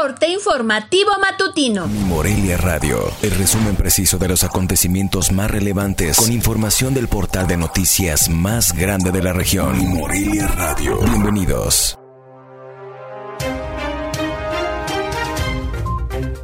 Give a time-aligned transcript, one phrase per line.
[0.00, 1.88] Corte informativo matutino.
[1.88, 7.56] Morelia Radio, el resumen preciso de los acontecimientos más relevantes con información del portal de
[7.56, 9.76] noticias más grande de la región.
[9.88, 11.00] Morelia Radio.
[11.00, 11.98] Bienvenidos.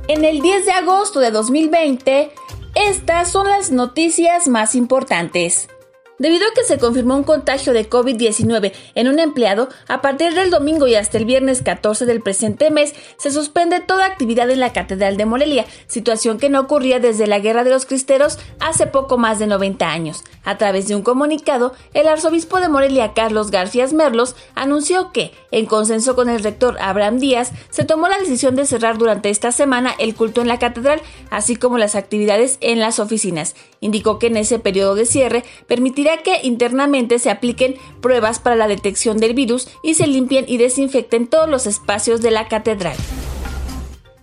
[0.08, 2.32] En el 10 de agosto de 2020,
[2.74, 5.68] estas son las noticias más importantes.
[6.16, 10.50] Debido a que se confirmó un contagio de COVID-19 en un empleado, a partir del
[10.50, 14.72] domingo y hasta el viernes 14 del presente mes, se suspende toda actividad en la
[14.72, 19.18] Catedral de Morelia, situación que no ocurría desde la Guerra de los Cristeros hace poco
[19.18, 20.22] más de 90 años.
[20.44, 25.66] A través de un comunicado, el arzobispo de Morelia, Carlos García Merlos, anunció que, en
[25.66, 29.94] consenso con el rector Abraham Díaz, se tomó la decisión de cerrar durante esta semana
[29.98, 33.56] el culto en la catedral, así como las actividades en las oficinas.
[33.80, 38.68] Indicó que en ese periodo de cierre permitirá que internamente se apliquen pruebas para la
[38.68, 42.96] detección del virus y se limpien y desinfecten todos los espacios de la catedral.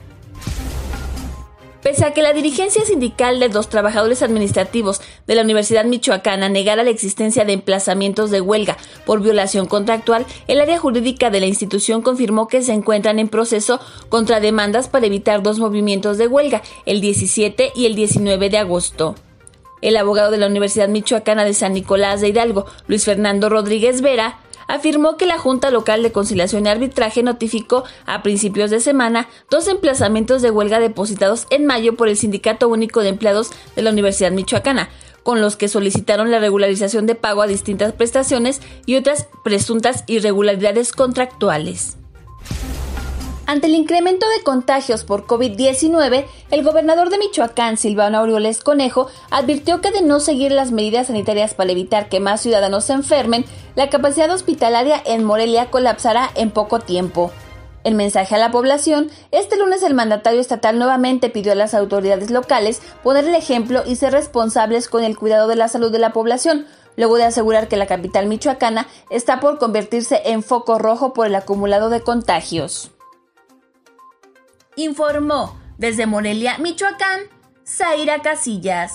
[1.82, 6.84] Pese a que la dirigencia sindical de los trabajadores administrativos de la Universidad Michoacana negara
[6.84, 8.76] la existencia de emplazamientos de huelga
[9.06, 13.80] por violación contractual, el área jurídica de la institución confirmó que se encuentran en proceso
[14.10, 19.16] contra demandas para evitar dos movimientos de huelga, el 17 y el 19 de agosto.
[19.82, 24.40] El abogado de la Universidad Michoacana de San Nicolás de Hidalgo, Luis Fernando Rodríguez Vera,
[24.70, 29.68] afirmó que la Junta Local de Conciliación y Arbitraje notificó a principios de semana dos
[29.68, 34.32] emplazamientos de huelga depositados en mayo por el Sindicato Único de Empleados de la Universidad
[34.32, 34.90] Michoacana,
[35.24, 40.92] con los que solicitaron la regularización de pago a distintas prestaciones y otras presuntas irregularidades
[40.92, 41.98] contractuales.
[43.50, 49.82] Ante el incremento de contagios por COVID-19, el gobernador de Michoacán, Silvano Aureoles Conejo, advirtió
[49.82, 53.46] que de no seguir las medidas sanitarias para evitar que más ciudadanos se enfermen,
[53.76, 57.32] la capacidad hospitalaria en Morelia colapsará en poco tiempo.
[57.84, 62.30] En mensaje a la población, este lunes el mandatario estatal nuevamente pidió a las autoridades
[62.30, 66.14] locales poner el ejemplo y ser responsables con el cuidado de la salud de la
[66.14, 66.68] población,
[66.98, 71.34] luego de asegurar que la capital michoacana está por convertirse en foco rojo por el
[71.34, 72.92] acumulado de contagios
[74.84, 77.22] informó desde Morelia, Michoacán,
[77.66, 78.92] Zaira Casillas.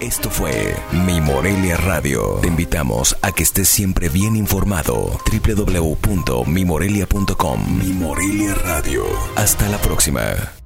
[0.00, 0.74] Esto fue
[1.06, 2.38] Mi Morelia Radio.
[2.40, 5.20] Te invitamos a que estés siempre bien informado.
[5.30, 9.04] www.mimorelia.com Mi Morelia Radio.
[9.36, 10.63] Hasta la próxima.